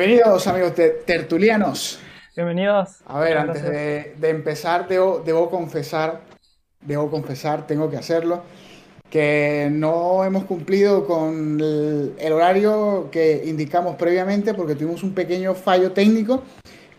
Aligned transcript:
Bienvenidos 0.00 0.46
amigos 0.46 0.72
tertulianos. 1.04 1.98
Bienvenidos. 2.34 3.02
A 3.04 3.20
ver, 3.20 3.36
antes 3.36 3.62
de, 3.62 4.30
empezar, 4.30 4.88
debo, 4.88 5.18
debo, 5.22 5.50
confesar, 5.50 6.22
debo 6.80 7.10
confesar, 7.10 7.66
tengo 7.66 7.90
que 7.90 7.98
hacerlo, 7.98 8.42
que 9.10 9.68
no 9.70 10.24
hemos 10.24 10.44
cumplido 10.44 11.06
con 11.06 11.60
el, 11.60 12.32
horario 12.32 13.10
que 13.12 13.42
indicamos 13.44 13.96
previamente 13.96 14.54
porque 14.54 14.74
tuvimos 14.74 15.02
un 15.02 15.12
pequeño 15.12 15.54
fallo 15.54 15.92
técnico, 15.92 16.44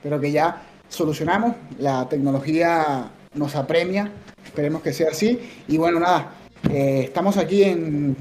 pero 0.03 0.19
que 0.19 0.31
ya 0.31 0.61
solucionamos. 0.87 1.55
La 1.79 2.07
tecnología 2.07 3.09
nos 3.33 3.55
apremia, 3.55 4.11
esperemos 4.45 4.83
que 4.83 4.93
sea 4.93 5.09
así. 5.09 5.39
Y 5.67 5.75
bueno, 5.75 5.99
nada, 5.99 6.33
eh, 6.69 7.01
estamos 7.05 7.37
aquí 7.37 7.63
en, 7.63 8.15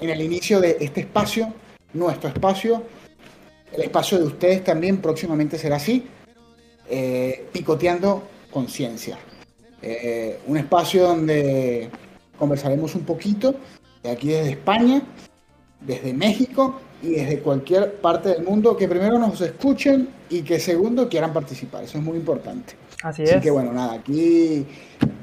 en 0.00 0.08
el 0.08 0.22
inicio 0.22 0.58
de 0.58 0.78
este 0.80 1.02
espacio, 1.02 1.52
nuestro 1.92 2.30
espacio 2.30 2.82
el 3.74 3.82
espacio 3.82 4.18
de 4.18 4.24
ustedes 4.24 4.64
también 4.64 4.98
próximamente 4.98 5.58
será 5.58 5.76
así, 5.76 6.06
eh, 6.88 7.46
picoteando 7.52 8.22
conciencia. 8.50 9.18
Eh, 9.80 10.38
un 10.46 10.56
espacio 10.56 11.04
donde 11.04 11.90
conversaremos 12.38 12.94
un 12.94 13.04
poquito 13.04 13.54
de 14.02 14.10
aquí 14.10 14.28
desde 14.28 14.50
España, 14.50 15.02
desde 15.80 16.12
México 16.12 16.80
y 17.02 17.10
desde 17.10 17.40
cualquier 17.40 17.94
parte 17.96 18.30
del 18.30 18.44
mundo 18.44 18.76
que 18.76 18.88
primero 18.88 19.18
nos 19.18 19.40
escuchen 19.40 20.08
y 20.30 20.42
que 20.42 20.60
segundo 20.60 21.08
quieran 21.08 21.32
participar. 21.32 21.84
Eso 21.84 21.98
es 21.98 22.04
muy 22.04 22.16
importante. 22.16 22.74
Así, 23.02 23.24
Así 23.24 23.40
que 23.40 23.50
bueno, 23.50 23.72
nada, 23.72 23.94
aquí 23.94 24.64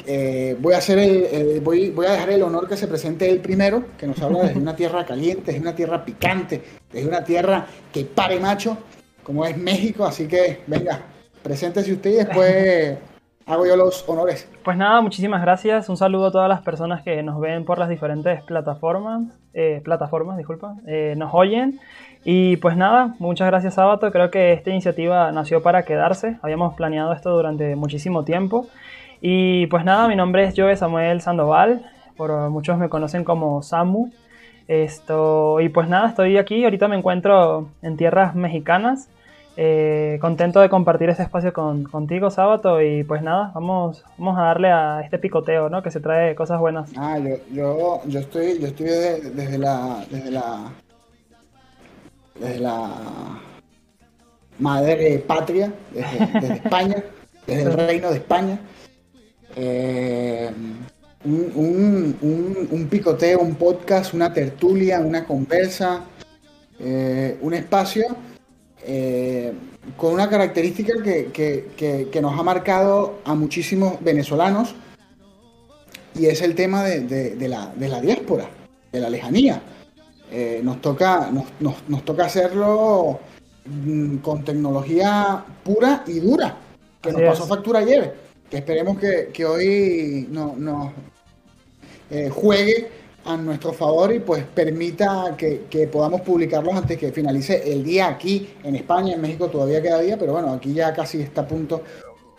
eh, 0.06 0.58
voy, 0.60 0.74
a 0.74 0.80
hacer 0.80 1.00
el, 1.00 1.62
voy, 1.62 1.92
voy, 1.92 2.06
a 2.06 2.12
dejar 2.12 2.32
el 2.32 2.44
honor 2.44 2.68
que 2.68 2.76
se 2.76 2.88
presente 2.88 3.30
el 3.30 3.40
primero, 3.40 3.86
que 3.98 4.06
nos 4.06 4.22
habla 4.22 4.44
desde 4.44 4.60
una 4.60 4.76
tierra 4.76 5.06
caliente, 5.06 5.54
desde 5.54 5.62
una 5.62 5.74
tierra 5.74 6.04
picante, 6.04 6.62
desde 6.92 7.08
una 7.08 7.24
tierra 7.24 7.66
que 7.94 8.04
pare 8.04 8.38
macho, 8.40 8.78
como 9.24 9.46
es 9.46 9.58
México. 9.58 10.06
Así 10.06 10.28
que 10.28 10.60
venga, 10.68 11.02
preséntese 11.42 11.94
usted 11.94 12.10
y 12.12 12.16
después 12.16 12.98
hago 13.50 13.66
yo 13.66 13.76
los 13.76 14.08
honores. 14.08 14.50
Pues 14.64 14.78
nada, 14.78 15.02
muchísimas 15.02 15.42
gracias. 15.42 15.90
Un 15.90 15.98
saludo 15.98 16.28
a 16.28 16.32
todas 16.32 16.48
las 16.48 16.62
personas 16.62 17.02
que 17.02 17.22
nos 17.24 17.40
ven 17.40 17.66
por 17.66 17.80
las 17.80 17.90
diferentes 17.90 18.42
plataformas, 18.44 19.24
eh, 19.54 19.82
plataformas, 19.84 20.38
disculpa, 20.38 20.76
eh, 20.86 21.16
nos 21.18 21.34
oyen. 21.34 21.80
Y 22.24 22.58
pues 22.58 22.78
nada, 22.78 23.16
muchas 23.20 23.48
gracias 23.48 23.74
Sábato. 23.74 24.12
Creo 24.12 24.30
que 24.30 24.54
esta 24.54 24.70
iniciativa 24.70 25.32
nació 25.32 25.64
para 25.64 25.84
quedarse. 25.84 26.38
Habíamos 26.42 26.76
planeado 26.76 27.12
esto 27.14 27.32
durante 27.32 27.76
muchísimo 27.76 28.24
tiempo. 28.24 28.68
Y 29.22 29.68
pues 29.68 29.84
nada, 29.84 30.08
mi 30.08 30.16
nombre 30.16 30.44
es 30.44 30.54
Joe 30.56 30.76
Samuel 30.76 31.22
Sandoval, 31.22 31.86
por 32.16 32.50
muchos 32.50 32.78
me 32.78 32.88
conocen 32.90 33.24
como 33.24 33.62
Samu. 33.64 34.12
Esto, 34.68 35.60
y 35.62 35.70
pues 35.70 35.90
nada, 35.90 36.10
estoy 36.10 36.38
aquí, 36.38 36.64
ahorita 36.64 36.88
me 36.88 36.96
encuentro 36.96 37.70
en 37.82 37.98
tierras 37.98 38.36
mexicanas, 38.36 39.10
eh, 39.62 40.20
contento 40.22 40.62
de 40.62 40.70
compartir 40.70 41.10
este 41.10 41.24
espacio 41.24 41.52
con, 41.52 41.84
contigo, 41.84 42.32
Sábato, 42.32 42.82
y 42.82 43.04
pues 43.04 43.22
nada, 43.22 43.52
vamos, 43.54 44.06
vamos 44.18 44.40
a 44.40 44.44
darle 44.44 44.70
a 44.72 45.02
este 45.02 45.20
picoteo, 45.20 45.70
¿no? 45.70 45.84
Que 45.84 45.92
se 45.92 46.00
trae 46.00 46.34
cosas 46.34 46.62
buenas. 46.62 46.90
Ah, 46.96 47.20
yo, 47.20 47.36
yo, 47.52 48.02
yo 48.06 48.20
estoy, 48.22 48.58
yo 48.58 48.68
estoy 48.68 48.88
desde, 48.88 49.58
la, 49.58 50.06
desde 50.10 50.32
la, 50.32 50.72
desde 52.40 52.60
la 52.60 52.90
madre 54.60 55.20
patria, 55.28 55.74
desde 55.92 56.54
España, 56.54 57.04
desde 57.46 57.64
el 57.64 57.74
reino 57.74 58.12
de 58.12 58.16
España. 58.16 58.60
Eh, 59.58 60.52
un, 61.26 62.88
picoteo, 62.90 63.40
un 63.40 63.56
podcast, 63.56 64.14
una 64.14 64.32
tertulia, 64.32 65.02
una 65.02 65.26
conversa, 65.26 66.06
eh, 66.80 67.38
un 67.42 67.54
espacio 67.54 68.06
eh, 68.86 69.54
con 69.98 70.14
una 70.14 70.30
característica 70.30 70.94
que, 71.04 72.20
nos 72.22 72.40
ha 72.40 72.44
marcado 72.44 73.20
a 73.26 73.34
muchísimos 73.36 74.02
venezolanos 74.02 74.76
y 76.16 76.26
es 76.26 76.42
el 76.42 76.56
tema 76.56 76.84
de, 76.84 77.48
la, 77.48 78.02
diáspora, 78.02 78.50
de 78.92 79.00
la 79.00 79.10
lejanía. 79.10 79.62
nos, 80.64 80.82
toca, 80.82 81.32
nos, 81.60 82.06
toca 82.06 82.26
hacerlo 82.26 83.20
mm, 83.66 84.18
con 84.18 84.44
tecnología 84.44 85.44
pura 85.64 86.04
y 86.08 86.20
dura, 86.20 86.58
que 87.02 87.12
nos 87.12 87.22
pasó 87.22 87.46
factura 87.48 87.80
ayer 87.80 88.30
que 88.50 88.58
esperemos 88.58 88.98
que, 88.98 89.46
hoy 89.46 90.28
no, 90.32 90.94
eh, 92.10 92.30
juegue 92.30 92.90
a 93.26 93.38
nuestro 93.38 93.74
favor 93.74 94.14
y 94.14 94.20
pues 94.20 94.44
permita 94.44 95.36
que, 95.38 95.88
podamos 95.92 96.22
publicarlos 96.22 96.74
antes 96.76 96.98
que 96.98 97.12
finalice 97.12 97.72
el 97.72 97.84
día 97.84 98.08
aquí 98.08 98.50
en 98.64 98.76
España, 98.76 99.14
en 99.14 99.22
México 99.22 99.50
todavía 99.50 99.82
queda 99.82 100.00
día, 100.00 100.18
pero 100.18 100.34
bueno, 100.34 100.54
aquí 100.54 100.74
ya 100.74 100.94
casi 100.94 101.22
está 101.22 101.42
a 101.42 101.48
punto 101.48 101.84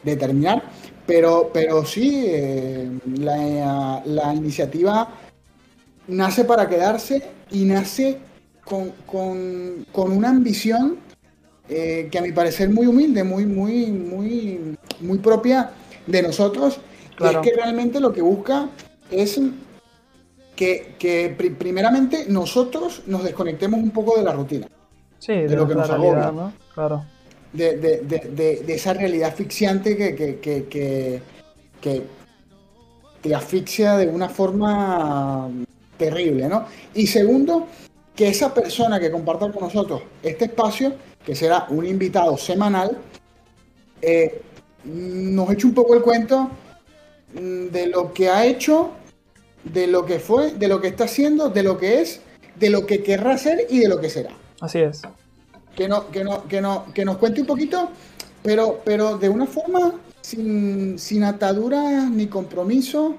de 0.02 0.16
terminar. 0.16 0.62
Pero, 1.06 1.50
pero 1.52 1.84
sí, 1.84 2.24
eh, 2.26 2.88
la, 3.18 4.32
iniciativa 4.34 5.08
nace 6.06 6.44
para 6.44 6.68
quedarse 6.68 7.22
y 7.50 7.64
nace 7.64 8.18
con, 8.64 8.92
una 9.94 10.28
ambición 10.28 10.98
eh, 11.68 12.08
que 12.10 12.18
a 12.18 12.22
mi 12.22 12.32
parecer 12.32 12.70
muy 12.70 12.86
humilde, 12.86 13.24
muy, 13.24 13.44
muy, 13.44 13.86
muy, 13.86 14.76
muy 15.00 15.18
propia 15.18 15.70
de 16.06 16.22
nosotros. 16.22 16.80
es 17.18 17.36
que 17.38 17.52
realmente 17.54 18.00
lo 18.00 18.12
que 18.12 18.22
busca 18.22 18.68
es 19.10 19.40
que, 20.98 21.54
primeramente 21.58 22.26
nosotros 22.28 23.02
nos 23.06 23.24
desconectemos 23.24 23.80
un 23.80 23.90
poco 23.90 24.18
de 24.18 24.24
la 24.24 24.32
rutina. 24.32 24.66
Sí, 25.18 25.32
de, 25.32 25.56
lo 25.56 25.66
que 25.66 25.74
nos 25.74 25.88
agobia. 25.88 26.30
¿no? 26.30 26.52
Claro. 26.74 27.04
De, 27.52 28.64
esa 28.68 28.92
realidad 28.92 29.30
asfixiante 29.30 29.96
que, 29.96 30.14
que, 30.40 31.20
que, 31.80 32.02
te 33.22 33.34
asfixia 33.34 33.96
de 33.96 34.08
una 34.08 34.28
forma 34.28 35.50
terrible, 35.98 36.48
¿no? 36.48 36.66
Y 36.94 37.06
segundo, 37.06 37.66
que 38.16 38.28
esa 38.28 38.54
persona 38.54 38.98
que 38.98 39.10
comparta 39.10 39.50
con 39.52 39.64
nosotros 39.64 40.02
este 40.22 40.46
espacio, 40.46 40.94
que 41.24 41.34
será 41.34 41.66
un 41.68 41.84
invitado 41.84 42.38
semanal, 42.38 42.96
eh, 44.00 44.40
nos 44.84 45.50
echa 45.50 45.66
un 45.66 45.74
poco 45.74 45.94
el 45.94 46.00
cuento 46.00 46.50
mm, 47.34 47.66
de 47.66 47.86
lo 47.88 48.14
que 48.14 48.30
ha 48.30 48.46
hecho, 48.46 48.92
de 49.64 49.86
lo 49.86 50.04
que 50.06 50.18
fue, 50.18 50.52
de 50.52 50.68
lo 50.68 50.80
que 50.80 50.88
está 50.88 51.04
haciendo, 51.04 51.48
de 51.48 51.62
lo 51.62 51.78
que 51.78 52.00
es, 52.00 52.20
de 52.56 52.70
lo 52.70 52.86
que 52.86 53.02
querrá 53.02 53.36
ser 53.38 53.66
y 53.68 53.78
de 53.78 53.88
lo 53.88 54.00
que 54.00 54.10
será. 54.10 54.30
Así 54.60 54.78
es. 54.78 55.02
Que, 55.74 55.88
no, 55.88 56.10
que, 56.10 56.24
no, 56.24 56.46
que, 56.48 56.60
no, 56.60 56.86
que 56.92 57.04
nos 57.04 57.16
cuente 57.18 57.40
un 57.40 57.46
poquito, 57.46 57.90
pero, 58.42 58.80
pero 58.84 59.18
de 59.18 59.28
una 59.28 59.46
forma 59.46 59.94
sin, 60.20 60.98
sin 60.98 61.24
ataduras 61.24 62.10
ni 62.10 62.26
compromiso 62.26 63.16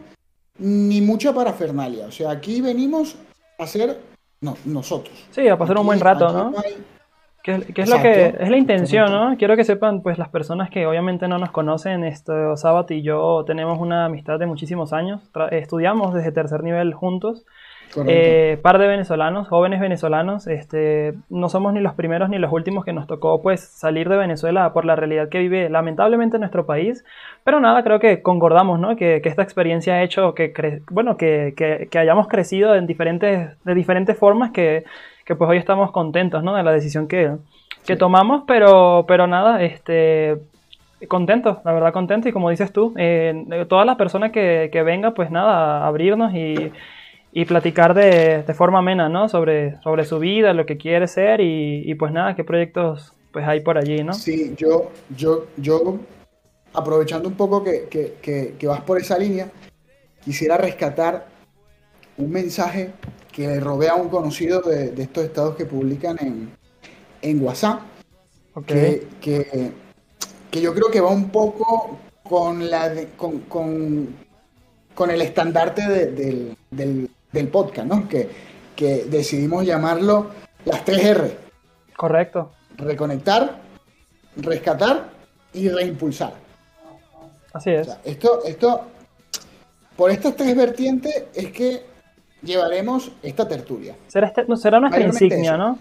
ni 0.59 1.01
mucha 1.01 1.33
parafernalia. 1.33 2.05
O 2.07 2.11
sea, 2.11 2.31
aquí 2.31 2.61
venimos 2.61 3.15
a 3.57 3.65
ser 3.67 3.99
no, 4.41 4.57
nosotros. 4.65 5.15
Sí, 5.31 5.47
a 5.47 5.57
pasar 5.57 5.77
un 5.77 5.85
buen 5.85 5.99
rato, 5.99 6.31
¿no? 6.31 6.53
Que, 7.43 7.53
es 7.75 7.89
lo 7.89 8.01
que 8.01 8.35
es 8.39 8.49
la 8.49 8.57
intención, 8.57 9.11
¿no? 9.11 9.35
Quiero 9.37 9.55
que 9.55 9.63
sepan, 9.63 10.01
pues, 10.01 10.17
las 10.17 10.29
personas 10.29 10.69
que 10.69 10.85
obviamente 10.85 11.27
no 11.27 11.39
nos 11.39 11.51
conocen, 11.51 12.03
esto, 12.03 12.55
Sabat 12.55 12.91
y 12.91 13.01
yo 13.01 13.43
tenemos 13.45 13.79
una 13.79 14.05
amistad 14.05 14.37
de 14.37 14.45
muchísimos 14.45 14.93
años. 14.93 15.21
estudiamos 15.51 16.13
desde 16.13 16.31
tercer 16.31 16.63
nivel 16.63 16.93
juntos. 16.93 17.45
Eh, 18.07 18.57
par 18.61 18.77
de 18.79 18.87
venezolanos, 18.87 19.47
jóvenes 19.47 19.79
venezolanos, 19.79 20.47
este, 20.47 21.13
no 21.29 21.49
somos 21.49 21.73
ni 21.73 21.81
los 21.81 21.93
primeros 21.93 22.29
ni 22.29 22.37
los 22.37 22.51
últimos 22.51 22.85
que 22.85 22.93
nos 22.93 23.07
tocó 23.07 23.41
pues 23.41 23.61
salir 23.61 24.07
de 24.07 24.17
Venezuela 24.17 24.71
por 24.73 24.85
la 24.85 24.95
realidad 24.95 25.29
que 25.29 25.39
vive 25.39 25.69
lamentablemente 25.69 26.39
nuestro 26.39 26.65
país, 26.65 27.03
pero 27.43 27.59
nada, 27.59 27.83
creo 27.83 27.99
que 27.99 28.21
concordamos, 28.21 28.79
¿no? 28.79 28.95
Que, 28.95 29.21
esta 29.23 29.43
experiencia 29.43 29.95
ha 29.95 30.03
hecho 30.03 30.33
que, 30.33 30.81
bueno, 30.89 31.15
que, 31.15 31.53
que, 31.55 31.99
hayamos 31.99 32.27
crecido 32.27 32.75
en 32.75 32.85
diferentes, 32.87 33.57
de 33.63 33.75
diferentes 33.75 34.17
formas 34.17 34.51
que 34.51 34.83
que 35.25 35.35
pues 35.35 35.49
hoy 35.49 35.57
estamos 35.57 35.91
contentos, 35.91 36.43
¿no? 36.43 36.55
De 36.55 36.63
la 36.63 36.71
decisión 36.71 37.07
que, 37.07 37.37
tomamos, 37.97 38.43
pero, 38.47 39.05
pero 39.07 39.27
nada, 39.27 39.61
este, 39.63 40.37
contentos, 41.07 41.57
la 41.65 41.73
verdad 41.73 41.93
contentos 41.93 42.29
y 42.29 42.33
como 42.33 42.49
dices 42.49 42.71
tú, 42.71 42.93
eh, 42.97 43.65
todas 43.67 43.85
las 43.85 43.97
personas 43.97 44.31
que, 44.31 44.69
que 44.71 44.83
venga, 44.83 45.13
pues 45.13 45.31
nada, 45.31 45.85
abrirnos 45.85 46.33
y, 46.33 46.71
platicar 47.45 47.93
de, 47.93 48.43
forma 48.53 48.79
amena, 48.79 49.09
¿no? 49.09 49.29
Sobre, 49.29 49.79
sobre 49.81 50.05
su 50.05 50.19
vida, 50.19 50.53
lo 50.53 50.65
que 50.65 50.77
quiere 50.77 51.07
ser 51.07 51.39
y, 51.41 51.93
pues 51.95 52.11
nada, 52.11 52.35
qué 52.35 52.43
proyectos 52.43 53.13
pues 53.31 53.47
hay 53.47 53.61
por 53.61 53.77
allí, 53.77 54.03
¿no? 54.03 54.13
Sí, 54.13 54.53
yo, 54.57 54.91
yo, 55.15 55.45
yo 55.55 55.97
aprovechando 56.73 57.29
un 57.29 57.35
poco 57.35 57.63
que, 57.63 57.87
que 58.21 58.67
vas 58.67 58.81
por 58.81 58.99
esa 58.99 59.17
línea, 59.17 59.49
quisiera 60.23 60.57
rescatar 60.57 61.25
un 62.17 62.31
mensaje 62.31 62.91
que 63.31 63.47
le 63.47 63.59
robé 63.59 63.89
a 63.89 63.95
un 63.95 64.09
conocido 64.09 64.61
de, 64.61 64.93
estos 65.01 65.25
estados 65.25 65.55
que 65.55 65.65
publican 65.65 66.17
en, 67.21 67.43
WhatsApp, 67.43 67.81
que, 68.65 69.07
que, 69.21 70.61
yo 70.61 70.73
creo 70.73 70.91
que 70.91 70.99
va 70.99 71.09
un 71.09 71.29
poco 71.29 71.97
con, 72.23 72.69
la 72.69 72.91
con, 73.17 73.39
con, 73.41 75.11
el 75.11 75.21
estandarte 75.21 75.87
del, 75.87 77.49
podcast, 77.51 77.87
¿no? 77.87 78.07
Que, 78.07 78.29
que 78.75 79.05
decidimos 79.05 79.65
llamarlo 79.65 80.31
las 80.65 80.85
3R. 80.85 81.35
Correcto. 81.95 82.51
reconectar, 82.77 83.61
rescatar 84.35 85.09
y 85.53 85.69
reimpulsar. 85.69 86.33
Así 87.53 87.69
es. 87.71 87.87
esto, 88.05 88.43
esto, 88.45 88.81
por 89.95 90.09
estas 90.09 90.35
tres 90.35 90.55
vertientes 90.55 91.25
es 91.33 91.51
que 91.51 91.90
llevaremos 92.41 93.11
esta 93.21 93.47
tertulia. 93.47 93.95
Será, 94.07 94.27
este, 94.27 94.45
será 94.57 94.79
nuestra 94.79 95.01
insignia, 95.01 95.57
¿no? 95.57 95.79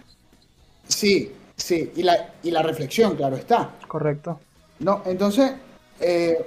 Sí, 0.86 1.32
sí, 1.56 1.92
y 1.96 2.02
la, 2.02 2.34
y 2.42 2.50
la 2.50 2.62
reflexión, 2.62 3.16
claro 3.16 3.36
está. 3.36 3.70
Correcto. 3.86 4.40
No, 4.80 5.02
entonces, 5.04 5.52
eh, 6.00 6.44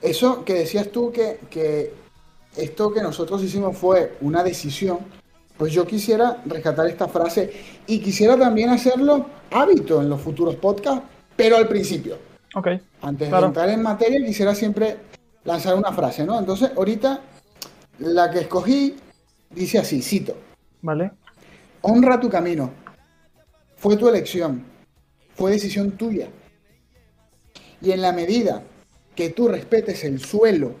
eso 0.00 0.44
que 0.44 0.54
decías 0.54 0.88
tú 0.88 1.12
que, 1.12 1.40
que 1.50 1.92
esto 2.56 2.92
que 2.92 3.02
nosotros 3.02 3.42
hicimos 3.42 3.76
fue 3.76 4.16
una 4.20 4.42
decisión, 4.42 4.98
pues 5.56 5.72
yo 5.72 5.86
quisiera 5.86 6.42
rescatar 6.46 6.86
esta 6.88 7.08
frase 7.08 7.52
y 7.86 8.00
quisiera 8.00 8.36
también 8.36 8.70
hacerlo 8.70 9.26
hábito 9.50 10.00
en 10.02 10.08
los 10.08 10.20
futuros 10.20 10.56
podcasts, 10.56 11.04
pero 11.36 11.56
al 11.56 11.68
principio. 11.68 12.18
Ok. 12.54 12.68
Antes 13.02 13.30
de 13.30 13.38
entrar 13.38 13.68
en 13.68 13.82
materia, 13.82 14.24
quisiera 14.24 14.54
siempre 14.54 14.96
lanzar 15.44 15.74
una 15.74 15.92
frase, 15.92 16.24
¿no? 16.24 16.38
Entonces, 16.38 16.70
ahorita 16.76 17.20
la 17.98 18.30
que 18.30 18.40
escogí 18.40 18.96
dice 19.54 19.78
así, 19.78 20.02
cito. 20.02 20.36
Vale. 20.82 21.12
Honra 21.82 22.20
tu 22.20 22.28
camino. 22.28 22.70
Fue 23.76 23.96
tu 23.96 24.08
elección. 24.08 24.64
Fue 25.34 25.50
decisión 25.50 25.92
tuya. 25.92 26.28
Y 27.80 27.92
en 27.92 28.00
la 28.02 28.12
medida 28.12 28.62
que 29.14 29.30
tú 29.30 29.48
respetes 29.48 30.04
el 30.04 30.20
suelo 30.20 30.74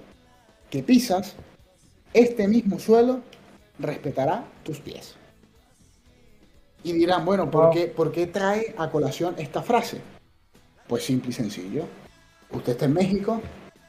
que 0.70 0.82
pisas, 0.82 1.34
este 2.12 2.48
mismo 2.48 2.78
suelo 2.78 3.20
respetará 3.78 4.44
tus 4.62 4.80
pies. 4.80 5.16
Y 6.82 6.92
dirán, 6.92 7.24
bueno, 7.24 7.50
¿por, 7.50 7.70
qué, 7.70 7.86
¿por 7.86 8.12
qué 8.12 8.26
trae 8.26 8.74
a 8.78 8.90
colación 8.90 9.34
esta 9.38 9.62
frase? 9.62 10.00
Pues 10.86 11.04
simple 11.04 11.30
y 11.30 11.32
sencillo. 11.32 11.86
Usted 12.50 12.72
está 12.72 12.84
en 12.84 12.92
México, 12.92 13.40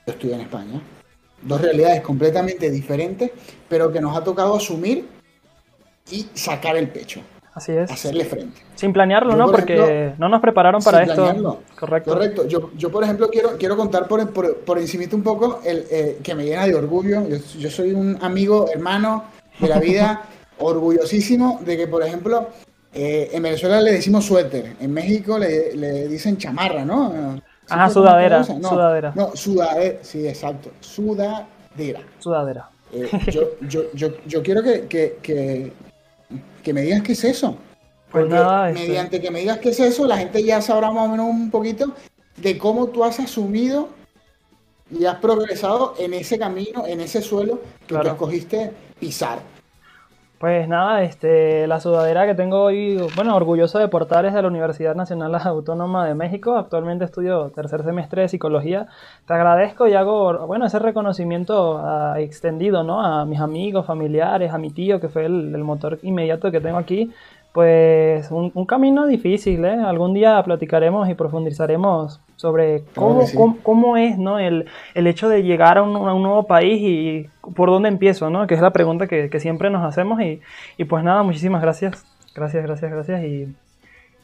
yo 0.08 0.14
estoy 0.14 0.34
en 0.34 0.42
España. 0.42 0.82
Dos 1.42 1.62
realidades 1.62 2.02
completamente 2.02 2.72
diferentes, 2.72 3.32
pero 3.70 3.92
que 3.92 4.02
nos 4.02 4.16
ha 4.18 4.24
tocado 4.24 4.56
asumir 4.56 5.08
y 6.12 6.28
sacar 6.34 6.76
el 6.76 6.90
pecho. 6.90 7.22
Así 7.56 7.72
es. 7.72 7.90
Hacerle 7.90 8.26
frente. 8.26 8.62
Sin 8.76 8.92
planearlo, 8.92 9.34
¿no? 9.38 9.50
Porque 9.50 10.14
no 10.18 10.28
nos 10.28 10.42
prepararon 10.42 10.82
para 10.84 11.04
esto. 11.04 11.16
Planearlo. 11.16 11.60
Correcto. 11.80 12.12
Correcto. 12.12 12.48
Yo, 12.48 12.72
yo, 12.76 12.92
por 12.92 13.06
ejemplo, 13.06 13.30
quiero, 13.30 13.58
quiero 13.58 13.78
contar 13.78 14.10
por, 14.10 14.30
por, 14.32 14.58
por 14.58 14.78
encimita 14.78 15.16
un 15.16 15.24
poco 15.24 15.62
el 15.64 15.86
eh, 15.90 16.20
que 16.22 16.36
me 16.36 16.44
llena 16.44 16.68
de 16.68 16.76
orgullo. 16.76 17.26
Yo, 17.58 17.70
soy 17.70 17.94
un 17.94 18.18
amigo, 18.22 18.68
hermano 18.74 19.24
de 19.58 19.70
la 19.70 19.80
vida, 19.80 20.24
orgullosísimo 20.60 21.62
de 21.66 21.78
que, 21.78 21.88
por 21.88 22.04
ejemplo, 22.04 22.50
eh, 22.94 23.30
en 23.32 23.42
Venezuela 23.42 23.80
le 23.80 23.94
decimos 23.94 24.26
suéter, 24.26 24.76
en 24.82 24.92
México 24.92 25.40
le, 25.40 25.74
le 25.78 26.10
dicen 26.10 26.38
chamarra, 26.38 26.84
¿no? 26.84 27.42
Ajá, 27.70 27.90
sudadera. 27.90 28.40
No, 28.40 28.70
sudadera. 28.70 29.14
No, 29.16 29.36
sudadera, 29.36 30.00
sí, 30.02 30.28
exacto. 30.28 30.72
Sudadera. 30.80 32.02
Sudadera. 32.20 32.70
Eh, 32.92 33.10
yo, 33.32 33.42
yo, 33.62 33.92
yo, 33.94 34.10
yo, 34.26 34.44
quiero 34.44 34.62
que, 34.64 34.88
que, 34.88 35.74
que 36.64 36.74
me 36.74 36.82
digas 36.82 37.02
qué 37.02 37.14
es 37.14 37.24
eso. 37.24 37.58
Pues 38.12 38.30
nada, 38.30 38.70
este 38.70 38.88
mediante 38.88 39.22
que 39.22 39.32
me 39.32 39.40
digas 39.40 39.60
qué 39.60 39.70
es 39.70 39.80
eso, 39.80 40.06
la 40.06 40.18
gente 40.18 40.44
ya 40.44 40.62
sabrá 40.62 40.92
más 40.92 41.06
o 41.06 41.12
menos 41.12 41.28
un 41.28 41.52
poquito 41.52 41.94
de 42.38 42.58
cómo 42.58 42.88
tú 42.88 43.04
has 43.04 43.20
asumido 43.20 43.90
y 44.90 45.06
has 45.06 45.18
progresado 45.18 45.96
en 45.98 46.14
ese 46.14 46.38
camino, 46.38 46.86
en 46.86 47.02
ese 47.02 47.22
suelo 47.22 47.60
que 47.88 47.96
tú 47.96 48.08
escogiste 48.08 48.72
pisar. 49.00 49.40
Pues 50.46 50.68
nada, 50.68 51.02
este, 51.02 51.66
la 51.66 51.80
sudadera 51.80 52.28
que 52.28 52.36
tengo 52.36 52.62
hoy, 52.62 53.00
bueno, 53.16 53.36
orgulloso 53.36 53.80
de 53.80 53.88
portar 53.88 54.28
es 54.28 54.34
de 54.36 54.44
la 54.44 54.48
Universidad 54.48 54.94
Nacional 54.94 55.34
Autónoma 55.44 56.06
de 56.08 56.14
México. 56.14 56.56
Actualmente 56.56 57.04
estudio 57.04 57.50
tercer 57.50 57.84
semestre 57.84 58.22
de 58.22 58.28
psicología. 58.28 58.86
Te 59.26 59.34
agradezco 59.34 59.88
y 59.88 59.96
hago, 59.96 60.46
bueno, 60.46 60.68
ese 60.68 60.78
reconocimiento 60.78 61.80
ah, 61.84 62.20
extendido, 62.20 62.84
¿no? 62.84 63.02
A 63.02 63.26
mis 63.26 63.40
amigos, 63.40 63.88
familiares, 63.88 64.54
a 64.54 64.60
mi 64.60 64.70
tío, 64.70 65.00
que 65.00 65.10
fue 65.10 65.26
el, 65.26 65.56
el 65.56 65.64
motor 65.64 65.98
inmediato 66.04 66.52
que 66.52 66.62
tengo 66.62 66.78
aquí. 66.78 67.12
Pues 67.52 68.30
un, 68.30 68.52
camino 68.68 69.08
difícil, 69.08 69.66
¿eh? 69.66 69.82
Algún 69.84 70.14
día 70.14 70.44
platicaremos 70.44 71.10
y 71.10 71.16
profundizaremos 71.16 72.20
sobre 72.36 72.84
cómo, 72.94 73.58
cómo, 73.64 73.98
es 73.98 74.18
¿no? 74.18 74.40
el, 74.40 74.66
el, 74.94 75.08
hecho 75.08 75.30
de 75.30 75.44
llegar 75.44 75.78
a 75.78 75.84
un, 75.84 75.94
nuevo 75.94 76.44
país 76.44 76.80
y 76.82 77.30
por 77.54 77.70
dónde 77.70 77.90
empiezo, 77.90 78.30
¿no? 78.30 78.46
que 78.48 78.56
es 78.56 78.62
la 78.62 78.72
pregunta 78.72 79.08
que, 79.08 79.40
siempre 79.40 79.70
nos 79.70 79.84
hacemos. 79.84 80.22
Y, 80.22 80.42
y, 80.78 80.84
pues 80.86 81.04
nada, 81.04 81.24
muchísimas 81.24 81.62
gracias. 81.62 82.06
Gracias, 82.36 82.64
gracias, 82.64 82.92
gracias. 82.92 83.24
Y, 83.24 83.56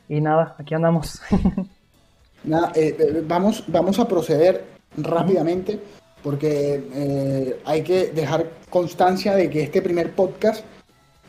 y 0.10 0.22
nada, 0.22 0.56
aquí 0.60 0.74
andamos. 0.74 1.22
nada, 2.44 2.72
eh, 2.76 2.96
eh, 3.00 3.24
vamos, 3.26 3.64
vamos 3.68 4.00
a 4.00 4.08
proceder 4.08 4.66
rápidamente 4.98 5.80
porque 6.22 6.84
eh, 6.94 7.60
hay 7.66 7.82
que 7.82 8.12
dejar 8.12 8.50
constancia 8.70 9.36
de 9.36 9.50
que 9.50 9.64
este 9.64 9.82
primer 9.82 10.12
podcast 10.12 10.66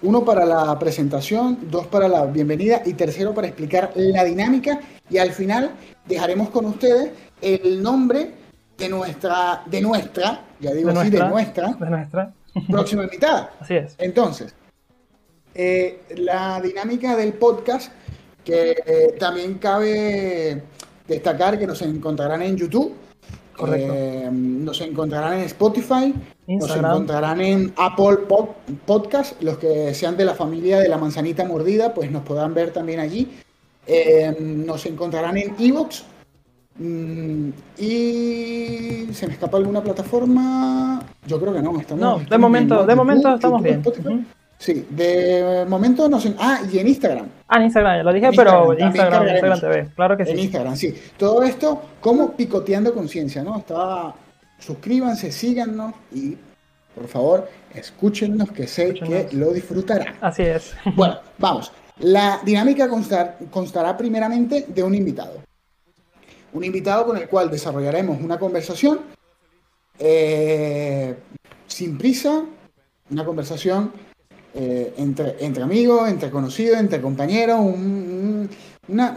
uno 0.02 0.24
para 0.24 0.44
la 0.44 0.76
presentación, 0.78 1.70
dos 1.70 1.86
para 1.86 2.08
la 2.08 2.26
bienvenida 2.26 2.82
y 2.84 2.94
tercero 2.94 3.32
para 3.32 3.46
explicar 3.46 3.92
la 3.94 4.24
dinámica 4.24 4.80
y 5.12 5.18
al 5.18 5.32
final 5.32 5.70
dejaremos 6.06 6.48
con 6.50 6.64
ustedes 6.64 7.10
el 7.40 7.82
nombre 7.82 8.30
de 8.78 8.88
nuestra, 8.88 9.62
de 9.66 9.80
nuestra, 9.80 10.42
ya 10.58 10.72
digo 10.72 10.90
así, 10.90 11.10
de 11.10 11.20
nuestra, 11.20 11.68
de 11.72 11.90
nuestra 11.90 12.32
próxima 12.70 13.04
invitada. 13.04 13.52
Así 13.60 13.74
es. 13.74 13.94
Entonces, 13.98 14.54
eh, 15.54 16.00
la 16.16 16.60
dinámica 16.60 17.14
del 17.14 17.34
podcast, 17.34 17.92
que 18.42 18.70
eh, 18.86 19.16
también 19.20 19.58
cabe 19.58 20.62
destacar 21.06 21.58
que 21.58 21.66
nos 21.66 21.82
encontrarán 21.82 22.42
en 22.42 22.56
YouTube, 22.56 22.94
Correcto. 23.56 23.92
Eh, 23.94 24.30
nos 24.32 24.80
encontrarán 24.80 25.34
en 25.34 25.40
Spotify, 25.44 26.14
nos 26.46 26.74
encontrarán 26.74 27.40
en 27.40 27.72
Apple 27.76 28.26
Podcast, 28.86 29.40
los 29.42 29.58
que 29.58 29.94
sean 29.94 30.16
de 30.16 30.24
la 30.24 30.34
familia 30.34 30.78
de 30.78 30.88
la 30.88 30.96
manzanita 30.96 31.44
mordida, 31.44 31.92
pues 31.92 32.10
nos 32.10 32.22
podrán 32.22 32.54
ver 32.54 32.72
también 32.72 32.98
allí. 32.98 33.30
Eh, 33.86 34.36
nos 34.40 34.86
encontrarán 34.86 35.36
en 35.36 35.54
Evox. 35.58 36.04
Mm, 36.78 37.50
y 37.78 39.08
se 39.12 39.26
me 39.26 39.34
escapa 39.34 39.58
alguna 39.58 39.82
plataforma. 39.82 41.02
Yo 41.26 41.40
creo 41.40 41.52
que 41.52 41.62
no. 41.62 41.78
Estamos, 41.78 42.00
no, 42.00 42.18
de 42.18 42.38
momento, 42.38 42.86
de 42.86 42.94
momento 42.94 43.34
estamos 43.34 43.62
bien. 43.62 43.82
Sí, 44.58 44.86
de 44.90 45.66
momento 45.68 46.08
no 46.08 46.20
sé. 46.20 46.34
Ah, 46.38 46.60
y 46.72 46.78
en 46.78 46.86
Instagram. 46.86 47.26
Ah, 47.48 47.58
en 47.58 47.64
Instagram, 47.64 47.96
ya 47.96 48.02
lo 48.04 48.12
dije, 48.12 48.30
pero 48.34 48.78
Instagram, 48.78 49.28
Instagram 49.28 49.60
TV, 49.60 49.88
claro 49.96 50.16
que 50.16 50.24
sí. 50.24 50.30
En 50.30 50.38
Instagram, 50.38 50.76
sí. 50.76 50.94
Todo 51.16 51.42
esto 51.42 51.82
como 52.00 52.32
picoteando 52.32 52.94
conciencia, 52.94 53.42
¿no? 53.42 53.58
Está, 53.58 54.14
suscríbanse, 54.60 55.32
síganos 55.32 55.94
y 56.12 56.36
por 56.94 57.08
favor, 57.08 57.48
escúchennos 57.74 58.52
que 58.52 58.66
sé 58.66 58.94
que 58.94 59.28
lo 59.32 59.52
disfrutarán. 59.52 60.14
Así 60.20 60.42
es. 60.42 60.74
Bueno, 60.94 61.18
vamos. 61.38 61.72
La 62.02 62.40
dinámica 62.44 62.88
constará 63.50 63.96
primeramente 63.96 64.66
de 64.68 64.82
un 64.82 64.94
invitado. 64.94 65.40
Un 66.52 66.64
invitado 66.64 67.06
con 67.06 67.16
el 67.16 67.28
cual 67.28 67.50
desarrollaremos 67.50 68.20
una 68.20 68.38
conversación 68.38 69.00
eh, 69.98 71.14
sin 71.66 71.96
prisa, 71.96 72.44
una 73.10 73.24
conversación 73.24 73.92
eh, 74.52 74.94
entre, 74.96 75.36
entre 75.44 75.62
amigos, 75.62 76.08
entre 76.08 76.30
conocidos, 76.30 76.78
entre 76.78 77.00
compañeros, 77.00 77.60
una, 78.88 79.16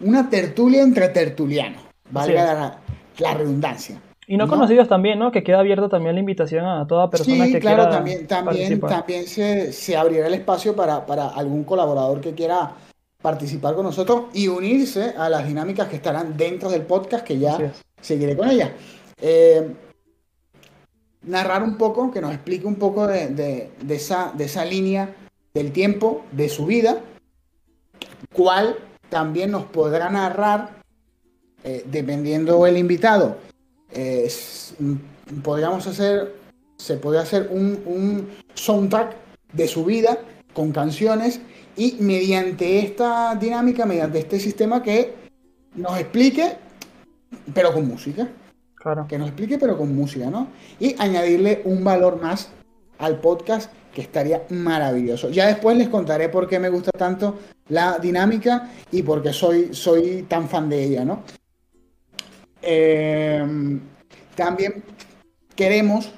una, 0.00 0.30
tertulia 0.30 0.82
entre 0.82 1.08
tertulianos, 1.10 1.82
valga 2.10 2.80
la, 3.18 3.34
redundancia. 3.34 4.00
Y 4.26 4.36
no, 4.36 4.48
conocidos 4.48 4.88
también, 4.88 5.18
¿no? 5.18 5.30
Que 5.30 5.42
queda 5.42 5.60
abierta 5.60 5.88
también 5.88 6.14
la 6.14 6.20
invitación 6.20 6.64
a 6.64 6.86
toda 6.86 7.10
persona 7.10 7.46
que 7.46 7.60
claro, 7.60 7.82
quiera 7.82 7.90
también, 7.90 8.26
también, 8.26 8.80
también 8.80 9.26
se, 9.26 9.72
se, 9.72 9.96
abrirá 9.96 10.26
el 10.26 10.34
espacio 10.34 10.74
para, 10.74 11.04
para 11.04 11.28
algún 11.28 11.64
colaborador 11.64 12.20
que 12.20 12.32
quiera 12.32 12.72
participar 13.20 13.74
con 13.74 13.84
nosotros 13.84 14.24
y 14.32 14.48
unirse 14.48 15.14
a 15.16 15.28
las 15.28 15.46
dinámicas 15.46 15.88
que 15.88 15.96
estarán 15.96 16.36
dentro 16.36 16.70
del 16.70 16.82
podcast 16.82 17.24
que 17.24 17.38
ya 17.38 17.72
seguiré 18.00 18.36
con 18.36 18.50
ella. 18.50 18.72
Eh, 19.20 19.74
narrar 21.22 21.62
un 21.62 21.76
poco, 21.76 22.10
que 22.10 22.20
nos 22.20 22.32
explique 22.32 22.66
un 22.66 22.76
poco 22.76 23.06
de, 23.06 23.70
esa, 23.88 24.32
de 24.34 24.44
esa 24.44 24.64
línea 24.64 25.14
del 25.54 25.72
tiempo 25.72 26.24
de 26.32 26.48
su 26.48 26.66
vida, 26.66 27.00
cual 28.34 28.76
también 29.08 29.50
nos 29.50 29.64
podrá 29.64 30.10
narrar, 30.10 30.82
eh, 31.62 31.82
dependiendo 31.86 32.66
el 32.66 32.76
invitado, 32.76 33.38
eh, 33.94 34.28
podríamos 35.42 35.86
hacer, 35.86 36.34
se 36.76 36.96
puede 36.96 37.18
hacer 37.18 37.48
un, 37.50 37.82
un 37.86 38.28
soundtrack 38.54 39.16
de 39.52 39.68
su 39.68 39.84
vida 39.84 40.18
con 40.52 40.72
canciones 40.72 41.40
y 41.76 41.96
mediante 42.00 42.78
esta 42.78 43.34
dinámica, 43.34 43.86
mediante 43.86 44.18
este 44.18 44.38
sistema 44.38 44.82
que 44.82 45.14
nos 45.74 45.98
explique, 45.98 46.56
pero 47.52 47.72
con 47.72 47.88
música. 47.88 48.28
Que 49.08 49.18
nos 49.18 49.28
explique, 49.28 49.58
pero 49.58 49.78
con 49.78 49.94
música, 49.94 50.28
¿no? 50.28 50.48
Y 50.78 50.94
añadirle 50.98 51.62
un 51.64 51.82
valor 51.82 52.20
más 52.20 52.50
al 52.98 53.18
podcast 53.20 53.72
que 53.94 54.02
estaría 54.02 54.42
maravilloso. 54.50 55.30
Ya 55.30 55.46
después 55.46 55.76
les 55.76 55.88
contaré 55.88 56.28
por 56.28 56.46
qué 56.46 56.58
me 56.58 56.68
gusta 56.68 56.90
tanto 56.90 57.38
la 57.68 57.98
dinámica 57.98 58.70
y 58.92 59.02
por 59.02 59.22
qué 59.22 59.32
soy, 59.32 59.72
soy 59.72 60.26
tan 60.28 60.48
fan 60.48 60.68
de 60.68 60.84
ella, 60.84 61.04
¿no? 61.04 61.22
Em, 62.64 63.80
también 64.34 64.82
queremos, 65.54 66.12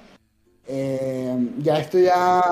em, 0.67 1.63
ya 1.63 1.79
estoy 1.81 2.05
ya 2.05 2.43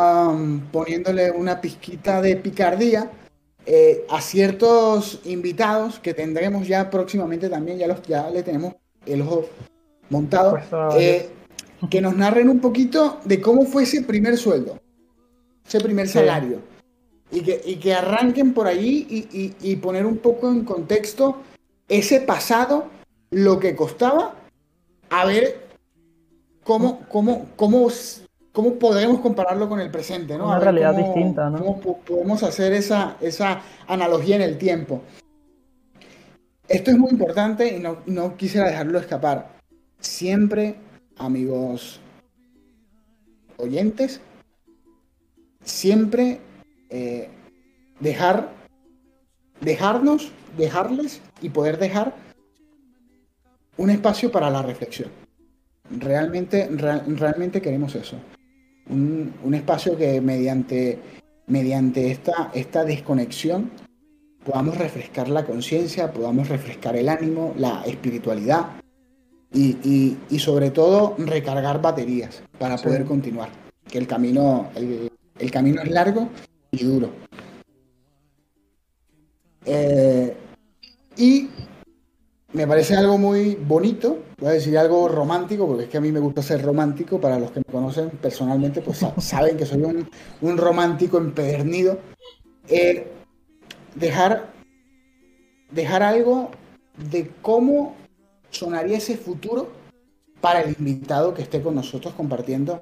poniéndole 0.73 1.31
una 1.31 1.61
pizquita 1.61 2.21
de 2.21 2.37
picardía 2.37 3.11
eh, 3.67 4.05
a 4.11 4.21
ciertos 4.21 5.21
invitados 5.25 5.99
que 5.99 6.13
tendremos 6.13 6.69
ya 6.69 6.91
próximamente 6.91 7.49
también, 7.49 7.79
ya, 7.79 7.87
los, 7.87 8.03
ya 8.03 8.29
le 8.29 8.43
tenemos 8.43 8.75
el 9.07 9.23
ojo 9.23 9.49
montado, 10.11 10.59
pues, 10.71 10.97
eh, 10.99 11.31
que 11.91 12.03
nos 12.03 12.15
narren 12.15 12.51
un 12.51 12.61
poquito 12.61 13.21
de 13.25 13.41
cómo 13.41 13.65
fue 13.65 13.85
ese 13.85 14.03
primer 14.03 14.37
sueldo, 14.37 14.79
ese 15.67 15.81
primer 15.81 16.09
salario, 16.09 16.61
y, 17.31 17.41
que, 17.41 17.79
que, 17.81 17.95
arranquen 17.95 18.53
por 18.53 18.67
allí 18.67 19.07
y, 19.61 19.77
poner 19.77 20.05
un 20.05 20.19
poco 20.19 20.51
en 20.51 20.65
contexto 20.65 21.39
ese 21.89 22.21
pasado, 22.21 22.89
lo 23.35 23.59
que 23.59 23.75
costaba, 23.75 24.35
a 25.11 25.25
ver 25.27 25.67
cómo, 26.63 27.01
cómo, 27.09 27.49
cómo, 27.57 27.89
cómo 28.53 28.75
podemos 28.75 29.21
compararlo 29.21 29.69
con 29.69 29.81
el 29.81 29.91
presente, 29.91 30.39
¿no? 30.39 30.47
Una 30.47 30.61
realidad 30.61 30.95
distinta, 30.95 31.51
¿no? 31.51 31.59
Cómo 31.59 31.99
podemos 31.99 32.43
hacer 32.45 32.73
esa, 32.73 33.17
esa 33.21 33.61
analogía 33.89 34.37
en 34.37 34.43
el 34.43 34.57
tiempo. 34.57 35.03
Esto 36.69 36.93
es 36.93 36.97
muy 36.97 37.11
importante 37.11 37.77
y 37.77 37.81
no, 37.81 37.99
no 38.07 38.37
quisiera 38.37 38.69
dejarlo 38.69 38.99
escapar. 38.99 39.49
Siempre, 39.99 40.77
amigos 41.19 42.01
oyentes, 43.57 44.21
siempre 45.65 46.41
eh, 46.89 47.29
dejar, 47.99 48.49
dejarnos, 49.61 50.31
dejarles 50.57 51.21
y 51.43 51.49
poder 51.49 51.79
dejar 51.79 52.15
un 53.77 53.91
espacio 53.91 54.31
para 54.31 54.51
la 54.51 54.63
reflexión. 54.63 55.11
Realmente, 55.91 56.69
realmente 56.69 57.61
queremos 57.61 57.95
eso. 57.95 58.17
Un, 58.89 59.55
espacio 59.55 59.97
que 59.97 60.21
mediante, 60.21 60.99
mediante 61.47 62.11
esta, 62.11 62.51
esta 62.55 62.85
desconexión 62.85 63.71
podamos 64.45 64.77
refrescar 64.77 65.29
la 65.29 65.45
conciencia, 65.45 66.13
podamos 66.13 66.49
refrescar 66.49 66.97
el 66.97 67.09
ánimo, 67.09 67.55
la 67.57 67.83
espiritualidad 67.85 68.67
y, 69.53 70.17
sobre 70.39 70.71
todo 70.71 71.15
recargar 71.19 71.81
baterías 71.81 72.43
para 72.59 72.77
poder 72.77 73.05
continuar. 73.05 73.49
Que 73.89 73.99
el 73.99 74.07
camino, 74.07 74.71
el, 74.75 75.51
camino 75.51 75.83
es 75.83 75.91
largo 75.91 76.29
y 76.71 76.85
duro. 76.85 77.11
Eh, 79.67 80.37
y 81.17 81.49
me 82.55 82.69
parece 82.69 82.95
algo 82.95 83.19
muy 83.19 83.57
bonito, 83.57 84.19
voy 84.39 84.51
a 84.51 84.53
decir 84.53 84.79
algo 84.79 85.09
romántico, 85.09 85.67
porque 85.67 85.85
es 85.85 85.91
que 85.91 85.97
a 85.97 86.01
mí 86.01 86.13
me 86.13 86.21
gusta 86.21 86.41
ser 86.41 86.63
romántico, 86.63 87.21
para 87.21 87.37
los 87.39 87.51
que 87.51 87.59
me 87.59 87.73
conocen 87.73 88.11
personalmente, 88.11 88.81
pues 88.81 89.05
saben 89.19 89.57
que 89.57 89.67
soy 89.67 89.83
un, 89.83 90.57
romántico 90.57 91.19
empedernido. 91.19 91.99
Eh, 92.69 93.09
dejar, 93.97 94.53
dejar 95.73 96.05
algo 96.05 96.51
de 97.11 97.29
cómo 97.43 97.97
sonaría 98.51 98.99
ese 98.99 99.17
futuro 99.17 99.73
para 100.41 100.61
el 100.61 100.77
invitado 100.79 101.35
que 101.35 101.43
esté 101.43 101.61
con 101.61 101.75
nosotros 101.75 102.15
compartiendo 102.15 102.81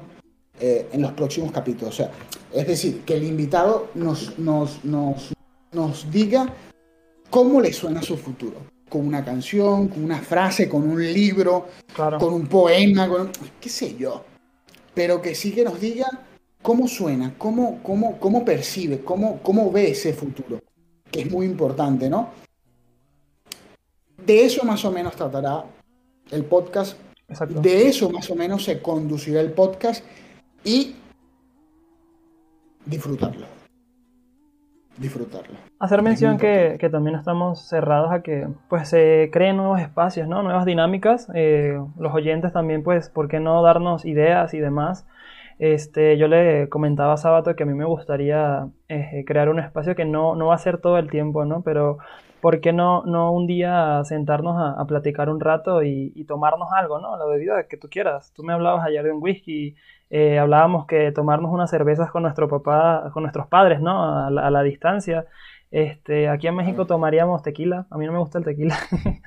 eh, 0.61 0.87
en 0.93 1.01
los 1.01 1.13
próximos 1.13 1.51
capítulos. 1.51 1.95
O 1.95 1.97
sea, 1.97 2.11
es 2.53 2.67
decir, 2.67 3.05
que 3.07 3.17
el 3.17 3.25
invitado 3.25 3.89
nos, 3.95 4.39
nos, 4.39 4.85
nos, 4.85 5.33
nos 5.73 6.11
diga 6.11 6.53
cómo 7.31 7.63
le 7.63 7.73
suena 7.73 8.03
su 8.03 8.19
futuro. 8.19 8.59
Con 8.93 9.07
una 9.07 9.25
canción, 9.25 9.89
con 9.89 10.05
una 10.05 10.19
frase, 10.19 10.69
con 10.69 10.87
un 10.87 11.03
libro, 11.03 11.69
con 11.97 12.35
un 12.35 12.47
poema, 12.47 13.09
con 13.09 13.31
qué 13.59 13.71
sé 13.71 13.97
yo. 13.97 14.23
Pero 14.93 15.23
que 15.23 15.35
sí 15.35 15.53
que 15.53 15.65
nos 15.65 15.81
diga 15.81 16.07
cómo 16.61 16.87
suena, 16.87 17.33
cómo, 17.39 17.83
cómo, 17.83 18.19
cómo 18.21 18.45
percibe, 18.45 19.01
cómo, 19.01 19.41
cómo 19.43 19.73
ve 19.73 19.93
ese 19.93 20.13
futuro, 20.13 20.61
que 21.11 21.23
es 21.23 21.31
muy 21.31 21.47
importante, 21.47 22.11
¿no? 22.11 22.29
De 24.27 24.45
eso 24.45 24.63
más 24.65 24.85
o 24.85 24.91
menos 24.91 25.17
tratará 25.17 25.65
el 26.31 26.45
podcast. 26.45 26.99
De 27.63 27.89
eso 27.89 28.11
más 28.11 28.29
o 28.29 28.35
menos 28.35 28.63
se 28.63 28.83
conducirá 28.83 29.41
el 29.41 29.53
podcast 29.53 30.05
y 30.65 30.97
disfrutarlo. 32.85 33.62
Disfrutarlo. 35.03 35.57
Hacer 35.81 36.01
mención 36.01 36.39
que, 36.39 36.79
también 36.93 37.17
estamos 37.17 37.69
cerrados 37.69 38.13
a 38.13 38.23
que 38.23 38.47
pues 38.69 38.89
se 38.89 39.31
creen 39.33 39.57
nuevos 39.57 39.81
espacios, 39.81 40.29
¿no? 40.29 40.45
Nuevas 40.45 40.65
dinámicas. 40.65 41.29
Eh, 41.35 41.77
los 41.99 42.15
oyentes 42.15 42.53
también, 42.53 42.85
pues, 42.85 43.09
¿por 43.09 43.27
qué 43.27 43.41
no 43.41 43.61
darnos 43.63 44.05
ideas 44.05 44.55
y 44.55 44.61
demás? 44.61 45.05
Este, 45.59 46.17
yo 46.19 46.29
le 46.29 46.69
comentaba 46.69 47.15
a 47.15 47.17
Sábato 47.17 47.57
que 47.57 47.65
a 47.65 47.67
mí 47.67 47.75
me 47.75 47.85
gustaría 47.85 48.69
eh, 48.89 49.25
crear 49.27 49.49
un 49.49 49.59
espacio 49.59 49.97
que 49.97 50.05
no, 50.05 50.37
no 50.37 50.47
va 50.47 50.55
a 50.55 50.59
ser 50.59 50.79
todo 50.79 50.99
el 50.99 51.11
tiempo, 51.11 51.45
¿no? 51.45 51.63
Pero 51.63 51.99
¿por 52.43 52.61
qué 52.61 52.73
no, 52.73 53.05
no 53.07 53.31
un 53.33 53.47
día 53.47 54.03
sentarnos 54.05 54.57
a, 54.59 54.85
platicar 54.87 55.31
un 55.31 55.39
rato 55.39 55.85
y, 55.85 56.25
tomarnos 56.25 56.69
algo, 56.73 56.99
¿no? 56.99 57.17
La 57.17 57.25
bebida 57.25 57.69
que 57.69 57.77
tú 57.77 57.89
quieras. 57.89 58.33
Tú 58.35 58.43
me 58.43 58.53
hablabas 58.53 58.85
ayer 58.85 59.05
de 59.05 59.13
un 59.13 59.23
whisky, 59.23 59.77
eh, 60.11 60.41
hablábamos 60.41 60.87
que 60.87 61.13
tomarnos 61.13 61.53
unas 61.53 61.71
cervezas 61.71 62.11
con 62.11 62.23
nuestro 62.25 62.49
papá, 62.49 63.11
con 63.15 63.23
nuestros 63.23 63.47
padres, 63.47 63.81
¿no? 63.81 64.27
A 64.27 64.31
la, 64.31 64.63
distancia. 64.65 65.27
Este, 65.71 66.29
aquí 66.29 66.49
en 66.49 66.57
México 66.57 66.85
tomaríamos 66.85 67.43
tequila, 67.43 67.87
a 67.91 67.97
mí 67.97 68.07
no 68.07 68.13
me 68.13 68.19
gusta 68.19 68.39
el 68.39 68.45
tequila. 68.45 68.77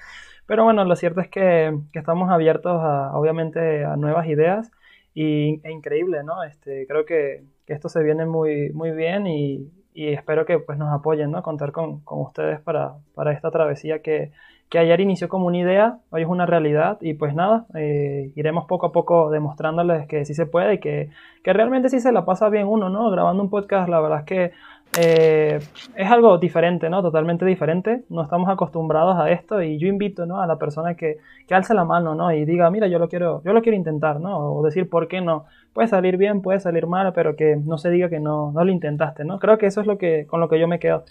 Pero 0.45 0.65
bueno, 0.65 0.84
lo 0.84 0.95
cierto 0.98 1.22
es 1.22 1.29
que, 1.29 1.74
estamos 1.93 2.29
abiertos 2.29 2.81
a, 2.84 3.17
obviamente, 3.17 3.86
a 3.86 3.95
nuevas 3.95 4.27
ideas 4.27 4.72
y, 5.13 5.62
e 5.63 5.72
increíble, 5.72 6.24
¿no? 6.25 6.43
Este, 6.43 6.86
creo 6.86 7.05
que, 7.05 7.45
que 7.65 7.74
esto 7.74 7.88
se 7.88 8.03
viene 8.03 8.25
muy, 8.25 8.72
muy 8.74 8.91
bien 8.91 9.25
y, 9.25 9.72
y 9.95 10.09
espero 10.09 10.45
que 10.45 10.59
pues, 10.59 10.77
nos 10.77 10.93
apoyen, 10.93 11.31
¿no? 11.31 11.41
Contar 11.41 11.71
con, 11.71 12.01
con 12.01 12.19
ustedes 12.21 12.59
para, 12.59 12.95
para, 13.15 13.31
esta 13.31 13.49
travesía 13.49 14.01
que, 14.01 14.31
que, 14.75 14.79
ayer 14.79 15.00
inició 15.00 15.29
como 15.29 15.48
una 15.48 15.58
idea, 15.58 16.00
hoy 16.10 16.24
es 16.24 16.27
una 16.27 16.46
realidad 16.46 16.98
y 17.01 17.13
pues 17.13 17.34
nada, 17.34 17.65
eh, 17.75 18.32
iremos 18.36 18.65
poco 18.65 18.88
a 18.88 18.91
poco 18.91 19.29
demostrándoles 19.32 20.08
que 20.08 20.25
sí 20.25 20.34
se 20.34 20.46
puede 20.46 20.75
y 20.75 20.79
que, 20.79 21.10
que, 21.44 21.53
realmente 21.53 21.89
sí 21.89 22.00
se 22.00 22.12
la 22.12 22.25
pasa 22.25 22.50
bien 22.50 22.67
uno, 22.67 22.89
¿no? 22.89 23.10
Grabando 23.10 23.41
un 23.41 23.50
podcast, 23.50 23.89
la 23.89 24.01
verdad 24.01 24.20
es 24.20 24.25
que 24.25 24.51
eh, 25.00 25.60
es 25.96 26.12
algo 26.12 26.38
diferente, 26.38 26.89
¿no? 26.89 27.01
Totalmente 27.01 27.46
diferente, 27.46 28.03
no 28.10 28.22
estamos 28.22 28.50
acostumbrados 28.50 29.17
a 29.17 29.29
esto 29.32 29.62
y 29.62 29.77
yo 29.77 29.88
invito, 29.88 30.25
¿no? 30.25 30.41
A 30.41 30.48
la 30.48 30.58
persona 30.58 30.96
que, 30.96 31.17
que 31.48 31.55
alce 31.55 31.74
la 31.74 31.86
mano, 31.86 32.15
¿no? 32.15 32.32
Y 32.32 32.46
diga, 32.46 32.70
mira, 32.70 32.88
yo 32.88 33.00
lo 33.00 33.08
quiero, 33.08 33.41
yo 33.44 33.53
lo 33.53 33.62
quiero 33.62 33.77
intentar, 33.77 34.20
¿no? 34.20 34.38
O 34.38 34.63
decir, 34.63 34.89
¿por 34.89 35.08
qué 35.08 35.22
no? 35.22 35.46
puede 35.75 35.89
salir 35.89 36.15
bien, 36.15 36.41
puede 36.41 36.62
salir 36.62 36.88
mal, 36.88 37.12
pero 37.13 37.36
que 37.36 37.58
no 37.58 37.77
se 37.77 37.89
diga 37.89 38.10
que 38.10 38.22
no, 38.22 38.53
no 38.53 38.63
lo 38.63 38.72
intentaste, 38.72 39.25
¿no? 39.25 39.39
Creo 39.39 39.58
que 39.58 39.65
eso 39.65 39.82
es 39.82 39.88
lo 39.88 39.98
que, 39.98 40.25
con 40.25 40.39
lo 40.39 40.48
que 40.48 40.58
yo 40.58 40.70
me 40.70 40.79
quedo. 40.79 41.03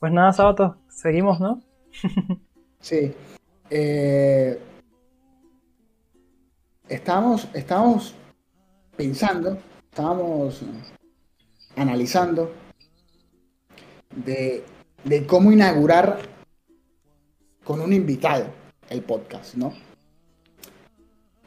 Pues 0.00 0.12
nada, 0.12 0.32
sábado, 0.32 0.76
seguimos, 0.88 1.38
¿no? 1.40 1.60
sí. 2.82 3.14
Eh, 3.70 4.60
estamos, 6.90 7.48
estamos 7.54 8.14
pensando, 8.94 9.56
estábamos 9.90 10.60
analizando 11.76 12.52
de, 14.14 14.62
de 15.04 15.26
cómo 15.26 15.50
inaugurar 15.50 16.18
con 17.64 17.80
un 17.80 17.94
invitado 17.94 18.46
el 18.90 19.02
podcast, 19.02 19.54
¿no? 19.54 19.72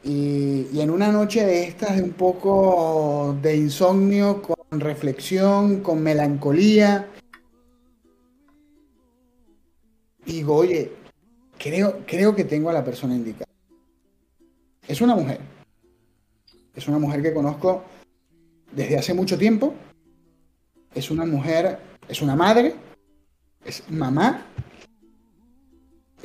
Y, 0.02 0.80
en 0.80 0.90
una 0.90 1.10
noche 1.10 1.44
de 1.44 1.64
estas, 1.64 1.96
de 1.96 2.02
un 2.02 2.12
poco 2.12 3.36
de 3.42 3.56
insomnio, 3.56 4.40
con 4.40 4.80
reflexión, 4.80 5.80
con 5.80 6.00
melancolía, 6.02 7.08
digo, 10.24 10.56
oye, 10.56 10.92
creo, 11.58 12.02
creo 12.06 12.34
que 12.34 12.44
tengo 12.44 12.70
a 12.70 12.72
la 12.72 12.84
persona 12.84 13.14
indicada. 13.14 13.50
Es 14.86 15.00
una 15.00 15.14
mujer. 15.14 15.40
Es 16.74 16.86
una 16.88 16.98
mujer 16.98 17.22
que 17.22 17.34
conozco 17.34 17.84
desde 18.72 18.98
hace 18.98 19.14
mucho 19.14 19.38
tiempo. 19.38 19.74
Es 20.94 21.10
una 21.10 21.26
mujer, 21.26 21.78
es 22.08 22.22
una 22.22 22.36
madre, 22.36 22.74
es 23.64 23.82
mamá 23.90 24.46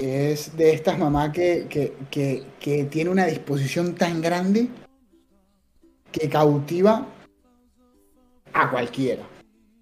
es 0.02 0.56
de 0.58 0.74
estas 0.74 0.98
mamás 0.98 1.32
que, 1.32 1.68
que, 2.10 2.84
tiene 2.86 3.10
una 3.10 3.26
disposición 3.26 3.96
tan 3.96 4.22
grande 4.22 4.68
que 6.12 6.28
cautiva 6.30 7.08
a 8.54 8.72
cualquiera. 8.72 9.24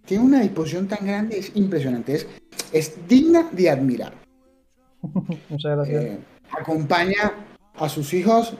Tiene 0.06 0.24
una 0.24 0.42
disposición 0.42 0.88
tan 0.88 1.06
grande, 1.06 1.38
es 1.38 1.52
impresionante, 1.56 2.16
es, 2.16 2.28
es 2.74 3.08
digna 3.08 3.50
de 3.52 3.70
admirar. 3.70 4.14
Muchas 5.50 5.76
gracias. 5.76 6.04
Eh, 6.04 6.20
acompaña 6.52 7.34
a 7.76 7.90
sus 7.90 8.14
hijos 8.14 8.54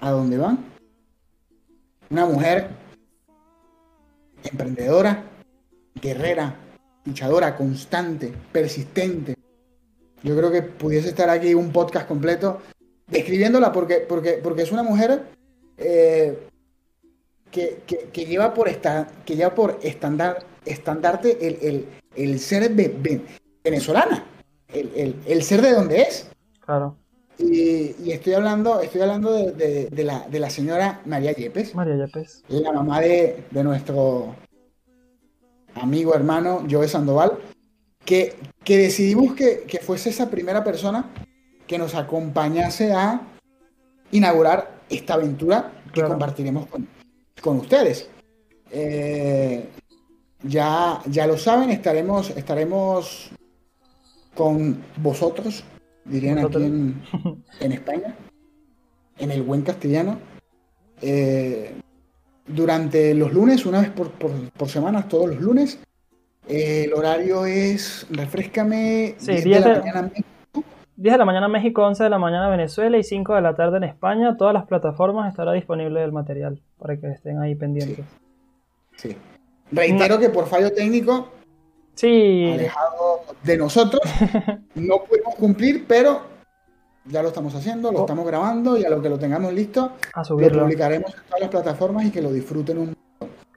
a 0.00 0.10
donde 0.10 0.38
van. 0.38 0.64
Una 2.10 2.26
mujer 2.26 2.68
emprendedora, 4.44 5.24
guerrera, 6.00 6.56
luchadora, 7.04 7.56
constante, 7.56 8.32
persistente. 8.52 9.36
Yo 10.22 10.36
creo 10.36 10.50
que 10.50 10.62
pudiese 10.62 11.08
estar 11.08 11.30
aquí 11.30 11.54
un 11.54 11.72
podcast 11.72 12.06
completo 12.06 12.60
describiéndola 13.06 13.72
porque, 13.72 14.04
porque, 14.08 14.40
porque 14.42 14.62
es 14.62 14.72
una 14.72 14.82
mujer 14.82 15.24
eh, 15.76 16.38
que, 17.50 18.26
lleva 18.26 18.54
por 18.54 18.68
esta, 18.68 19.08
que 19.24 19.36
lleva 19.36 19.54
por 19.54 19.78
estándar, 19.82 20.44
estandarte 20.64 21.46
el, 21.46 21.86
el, 22.14 22.38
ser 22.38 22.70
venezolana, 23.64 24.24
el, 24.72 25.42
ser 25.42 25.62
de 25.62 25.72
donde 25.72 26.02
es. 26.02 26.28
Claro. 26.60 26.96
Y, 27.38 28.10
estoy 28.10 28.34
hablando, 28.34 28.80
estoy 28.80 29.00
hablando 29.00 29.32
de, 29.32 29.88
la, 30.04 30.28
de, 30.28 30.40
la, 30.40 30.50
señora 30.50 31.00
María 31.06 31.32
Yepes. 31.32 31.74
María 31.74 31.96
Yepes. 31.96 32.44
La 32.48 32.72
mamá 32.72 33.00
de, 33.00 33.44
nuestro 33.52 34.34
amigo, 35.74 36.14
hermano, 36.14 36.66
Joe 36.70 36.86
Sandoval, 36.88 37.38
que, 38.04 38.36
que 38.62 38.76
decidimos 38.76 39.34
que, 39.34 39.80
fuese 39.82 40.10
esa 40.10 40.28
primera 40.28 40.62
persona 40.62 41.10
que 41.66 41.78
nos 41.78 41.94
acompañase 41.94 42.92
a 42.92 43.22
inaugurar 44.10 44.80
esta 44.90 45.14
aventura 45.14 45.72
que 45.94 46.02
compartiremos 46.02 46.66
con, 47.40 47.56
ustedes. 47.56 48.10
Eh, 48.70 49.68
ya, 50.42 51.00
ya 51.06 51.26
lo 51.26 51.38
saben, 51.38 51.70
estaremos, 51.70 52.30
estaremos 52.30 53.30
con 54.40 54.82
vosotros 54.96 55.62
dirían 56.06 56.38
aquí 56.38 56.56
en, 56.56 57.72
España, 57.72 58.14
en 59.18 59.30
el 59.30 59.42
buen 59.42 59.60
castellano. 59.60 60.18
Eh, 61.02 61.74
durante 62.46 63.12
los 63.14 63.34
lunes, 63.34 63.66
una 63.66 63.82
vez 63.82 63.90
por, 63.90 64.12
por, 64.12 64.68
semana, 64.70 65.06
todos 65.06 65.28
los 65.28 65.42
lunes. 65.42 65.78
Eh, 66.48 66.84
el 66.86 66.94
horario 66.94 67.44
es, 67.44 68.06
refrescame, 68.08 69.14
10 69.20 69.44
de, 69.44 69.60
la 69.60 69.78
mañana 69.78 70.02
México. 70.04 70.64
10 70.96 71.12
de 71.12 71.18
la 71.18 71.24
mañana 71.26 71.48
México, 71.48 71.82
11 71.84 72.04
de 72.04 72.10
la 72.10 72.18
mañana 72.18 72.48
Venezuela 72.48 72.96
y 72.96 73.04
5 73.04 73.34
de 73.34 73.42
la 73.42 73.54
tarde 73.54 73.76
en 73.76 73.84
España. 73.84 74.38
Todas 74.38 74.54
las 74.54 74.64
plataformas 74.64 75.28
estará 75.28 75.52
disponible 75.52 76.02
el 76.02 76.12
material 76.12 76.62
para 76.78 76.98
que 76.98 77.08
estén 77.08 77.42
ahí 77.42 77.54
pendientes. 77.56 78.06
Sí. 78.96 79.14
Reitero 79.70 80.18
que 80.18 80.30
por 80.30 80.46
fallo 80.46 80.72
técnico 80.72 81.28
sí. 82.00 82.52
alejado 82.52 83.22
de 83.42 83.56
nosotros. 83.56 84.02
No 84.74 85.02
pudimos 85.04 85.34
cumplir, 85.34 85.84
pero 85.86 86.22
ya 87.04 87.22
lo 87.22 87.28
estamos 87.28 87.54
haciendo, 87.54 87.92
lo 87.92 87.98
oh. 87.98 88.00
estamos 88.02 88.26
grabando 88.26 88.78
y 88.78 88.84
a 88.84 88.90
lo 88.90 89.02
que 89.02 89.08
lo 89.08 89.18
tengamos 89.18 89.52
listo, 89.52 89.92
a 90.14 90.24
subirlo. 90.24 90.60
lo 90.60 90.64
publicaremos 90.64 91.12
en 91.12 91.20
todas 91.24 91.40
las 91.40 91.50
plataformas 91.50 92.06
y 92.06 92.10
que 92.10 92.22
lo 92.22 92.32
disfruten 92.32 92.78
un 92.78 92.96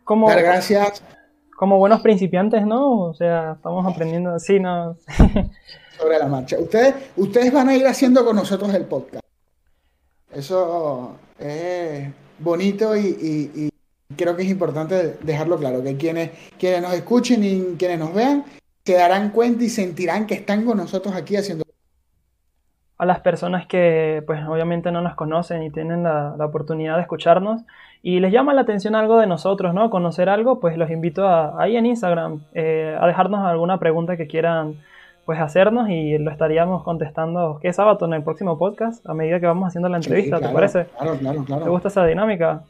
como, 0.04 0.28
Dar 0.28 0.42
gracias. 0.42 1.02
Como 1.56 1.78
buenos 1.78 2.02
principiantes, 2.02 2.66
¿no? 2.66 3.00
O 3.00 3.14
sea, 3.14 3.54
estamos 3.54 3.86
aprendiendo 3.90 4.32
así, 4.32 4.60
¿no? 4.60 4.98
Sobre 5.98 6.20
la 6.20 6.28
marcha. 6.28 6.58
Ustedes, 6.60 6.96
ustedes 7.16 7.54
van 7.54 7.70
a 7.70 7.76
ir 7.76 7.88
haciendo 7.88 8.26
con 8.26 8.36
nosotros 8.36 8.74
el 8.74 8.86
podcast. 8.86 9.24
Eso 10.32 11.16
es 11.40 12.10
bonito 12.40 12.98
y 12.98 13.73
creo 14.15 14.36
que 14.36 14.43
es 14.43 14.50
importante 14.50 15.17
dejarlo 15.22 15.58
claro, 15.58 15.84
que 15.84 15.98
quienes, 15.98 16.32
quienes 16.58 16.82
nos 16.82 16.93
escuchen 16.93 17.43
y 17.43 17.75
quienes 17.77 18.00
nos 18.00 18.13
vean 18.13 18.46
se 18.86 18.93
darán 18.93 19.29
cuenta 19.29 19.63
y 19.63 19.70
sentirán 19.70 20.27
que 20.27 20.34
están 20.36 20.65
con 20.65 20.77
nosotros 20.77 21.15
aquí 21.15 21.36
haciendo... 21.36 21.63
A 22.98 23.05
las 23.05 23.22
personas 23.22 23.65
que 23.67 24.24
pues 24.25 24.41
obviamente 24.48 24.91
no 24.91 25.01
nos 25.01 25.15
conocen 25.15 25.63
y 25.63 25.72
tienen 25.72 26.03
la, 26.03 26.36
oportunidad 26.39 26.96
de 26.96 27.01
escucharnos 27.01 27.62
y 28.01 28.20
les 28.20 28.32
llama 28.32 28.53
la 28.53 28.62
atención 28.62 28.96
algo 28.96 29.20
de 29.20 29.27
nosotros, 29.27 29.74
¿no? 29.74 29.89
Conocer 29.89 30.29
algo, 30.29 30.60
pues 30.60 30.77
los 30.77 30.89
invito 30.89 31.27
a, 31.27 31.62
ahí 31.62 31.75
en 31.75 31.86
Instagram 31.86 32.41
eh, 32.53 32.98
a 33.00 33.08
dejarnos 33.08 33.46
alguna 33.46 33.79
pregunta 33.79 34.17
que 34.17 34.27
quieran 34.27 34.75
pues 35.25 35.39
hacernos 35.39 35.89
y 35.89 36.17
lo 36.17 36.32
estaríamos 36.32 36.84
contestando, 36.84 37.60
¿qué 37.62 37.72
sábado 37.72 38.05
en 38.05 38.13
el 38.13 38.24
próximo 38.24 38.58
podcast? 38.58 39.08
A 39.08 39.13
medida 39.13 39.39
que 39.39 39.46
vamos 39.46 39.67
haciendo 39.67 39.88
la 39.88 39.98
entrevista, 39.98 40.39
¿te 40.39 40.49
parece? 40.49 40.86
Claro, 40.97 41.17
claro, 41.17 41.43
claro. 41.45 41.63
¿Te 41.63 41.69
gusta 41.69 41.88
esa 41.88 42.06
dinámica? 42.06 42.63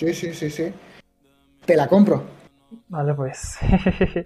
Sí, 0.00 0.14
sí, 0.14 0.32
sí, 0.32 0.48
sí. 0.48 0.72
Te 1.66 1.76
la 1.76 1.86
compro. 1.86 2.24
Vale, 2.88 3.12
pues. 3.12 3.58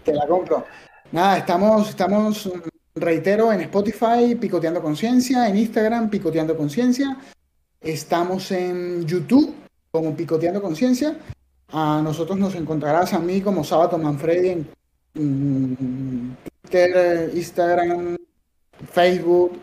Te 0.05 0.15
la 0.15 0.25
compro. 0.25 0.65
Nada, 1.11 1.39
estamos, 1.39 1.89
estamos, 1.89 2.49
reitero, 2.95 3.53
en 3.53 3.63
Spotify, 3.63 4.37
Picoteando 4.41 4.81
Conciencia, 4.81 5.49
en 5.49 5.57
Instagram, 5.57 6.11
Picoteando 6.11 6.57
Conciencia. 6.57 7.17
Estamos 7.81 8.53
en 8.53 9.05
YouTube, 9.05 9.53
como 9.91 10.15
Picoteando 10.15 10.63
Conciencia. 10.63 11.17
A 11.73 12.01
nosotros 12.05 12.39
nos 12.39 12.55
encontrarás 12.55 13.13
a 13.13 13.19
mí 13.19 13.41
como 13.41 13.65
Sábado 13.65 13.99
Manfredi 13.99 14.65
en 15.17 16.37
Twitter, 16.63 17.33
Instagram, 17.35 18.17
Facebook. 18.93 19.61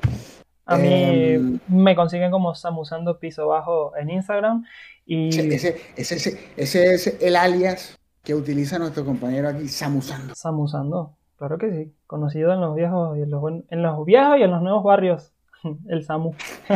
A 0.65 0.76
mí 0.76 0.89
em, 0.91 1.60
me 1.69 1.95
consiguen 1.95 2.32
como 2.32 2.54
Samusando 2.54 3.17
Piso 3.17 3.47
Bajo 3.47 3.95
en 3.95 4.10
Instagram 4.10 4.65
ese, 5.12 5.82
ese, 5.95 6.39
ese, 6.56 6.93
es 6.93 7.17
el 7.21 7.36
alias 7.36 7.97
que 8.24 8.36
utiliza 8.36 8.80
nuestro 8.80 9.04
compañero 9.04 9.50
aquí, 9.50 9.67
Samusando. 9.67 10.34
Samusando, 10.36 11.17
claro 11.38 11.58
que 11.58 11.71
sí. 11.71 11.93
Conocido 12.08 12.54
en 12.54 12.62
los 12.62 12.76
viejos 12.76 13.17
y 13.17 13.21
en 13.21 13.32
los, 13.32 13.43
en 13.69 13.82
los 13.82 14.06
viejos 14.06 14.38
y 14.38 14.43
en 14.43 14.52
los 14.52 14.62
nuevos 14.62 14.84
barrios. 14.84 15.34
El 15.88 16.04
Samu. 16.04 16.34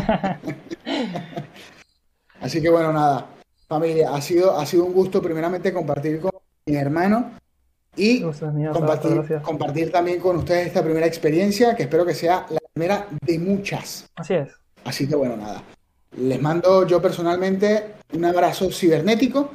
Así 2.41 2.61
que 2.61 2.69
bueno, 2.69 2.93
nada. 2.93 3.27
Familia, 3.67 4.13
ha 4.13 4.21
sido, 4.21 4.55
ha 4.57 4.65
sido 4.65 4.85
un 4.85 4.93
gusto 4.93 5.21
primeramente 5.21 5.73
compartir 5.73 6.21
con 6.21 6.31
mi 6.67 6.75
hermano 6.75 7.31
y 7.95 8.21
compartir, 8.21 9.41
compartir 9.41 9.91
también 9.91 10.19
con 10.19 10.35
ustedes 10.37 10.67
esta 10.67 10.83
primera 10.83 11.07
experiencia 11.07 11.75
que 11.75 11.83
espero 11.83 12.05
que 12.05 12.13
sea 12.13 12.45
la 12.49 12.59
primera 12.73 13.07
de 13.21 13.39
muchas. 13.39 14.07
Así 14.15 14.35
es. 14.35 14.51
Así 14.83 15.07
que 15.07 15.15
bueno, 15.15 15.35
nada. 15.35 15.63
Les 16.17 16.41
mando 16.41 16.87
yo 16.87 17.01
personalmente 17.01 17.95
un 18.13 18.25
abrazo 18.25 18.71
cibernético, 18.71 19.51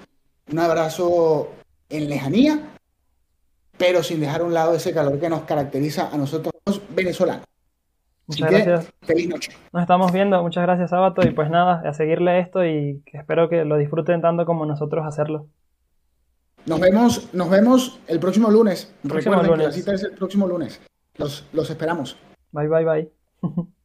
un 0.53 0.59
abrazo 0.59 1.53
en 1.88 2.09
lejanía, 2.09 2.61
pero 3.79 4.03
sin 4.03 4.20
dejar 4.20 4.42
a 4.42 4.44
un 4.44 4.55
lado 4.55 4.75
ese 4.75 4.92
calor 4.92 5.18
que 5.18 5.29
nos 5.29 5.42
caracteriza 5.42 6.11
a 6.12 6.18
nosotros 6.18 6.53
los 6.66 6.83
venezolanos. 6.94 7.46
Muchas 8.27 8.51
gracias. 8.51 8.92
feliz 9.03 9.29
noche. 9.29 9.53
Nos 9.73 9.83
estamos 9.83 10.12
viendo. 10.12 10.40
Muchas 10.42 10.62
gracias, 10.62 10.90
Sábato. 10.90 11.27
Y 11.27 11.33
pues 11.33 11.51
nada, 11.51 11.83
a 11.85 11.92
seguirle 11.94 12.38
esto 12.38 12.64
y 12.64 13.03
espero 13.12 13.49
que 13.49 13.64
lo 13.64 13.77
disfruten 13.77 14.20
tanto 14.20 14.44
como 14.46 14.66
nosotros 14.66 15.05
hacerlo. 15.05 15.49
Nos 16.66 16.79
vemos, 16.79 17.35
nos 17.35 17.51
vemos 17.51 18.01
el 18.07 18.20
próximo 18.20 18.51
lunes. 18.51 18.94
Recuerden 19.03 19.51
que 19.51 19.64
la 19.64 19.73
cita 19.73 19.94
es 19.94 20.05
el 20.05 20.12
próximo 20.12 20.46
lunes. 20.46 20.81
Los, 21.16 21.46
los 21.53 21.70
esperamos. 21.70 22.16
Bye, 22.53 22.68
bye, 22.68 22.85
bye. 22.85 23.11